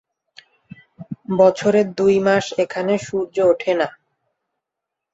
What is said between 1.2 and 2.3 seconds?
বছরের দুই